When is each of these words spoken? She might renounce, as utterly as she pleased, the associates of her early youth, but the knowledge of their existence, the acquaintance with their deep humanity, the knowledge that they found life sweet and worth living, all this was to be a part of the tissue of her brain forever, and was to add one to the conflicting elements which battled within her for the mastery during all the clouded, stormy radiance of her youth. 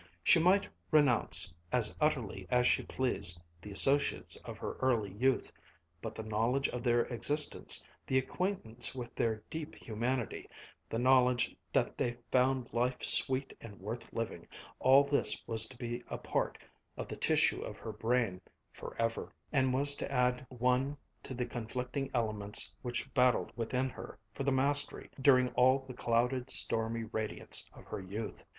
She 0.23 0.39
might 0.39 0.67
renounce, 0.89 1.53
as 1.71 1.95
utterly 2.01 2.47
as 2.49 2.65
she 2.65 2.81
pleased, 2.81 3.39
the 3.61 3.71
associates 3.71 4.35
of 4.37 4.57
her 4.57 4.73
early 4.79 5.11
youth, 5.11 5.51
but 6.01 6.15
the 6.15 6.23
knowledge 6.23 6.67
of 6.69 6.81
their 6.81 7.03
existence, 7.03 7.85
the 8.07 8.17
acquaintance 8.17 8.95
with 8.95 9.13
their 9.13 9.43
deep 9.51 9.75
humanity, 9.75 10.49
the 10.89 10.97
knowledge 10.97 11.55
that 11.71 11.99
they 11.99 12.17
found 12.31 12.73
life 12.73 13.03
sweet 13.03 13.55
and 13.61 13.79
worth 13.79 14.11
living, 14.11 14.47
all 14.79 15.03
this 15.03 15.39
was 15.45 15.67
to 15.67 15.77
be 15.77 16.03
a 16.07 16.17
part 16.17 16.57
of 16.97 17.07
the 17.07 17.15
tissue 17.15 17.61
of 17.61 17.77
her 17.77 17.91
brain 17.91 18.41
forever, 18.73 19.31
and 19.53 19.71
was 19.71 19.93
to 19.97 20.11
add 20.11 20.43
one 20.49 20.97
to 21.21 21.35
the 21.35 21.45
conflicting 21.45 22.09
elements 22.11 22.73
which 22.81 23.13
battled 23.13 23.51
within 23.55 23.87
her 23.87 24.17
for 24.33 24.41
the 24.43 24.51
mastery 24.51 25.11
during 25.21 25.47
all 25.51 25.85
the 25.85 25.93
clouded, 25.93 26.49
stormy 26.49 27.03
radiance 27.03 27.69
of 27.75 27.85
her 27.85 28.01
youth. 28.01 28.43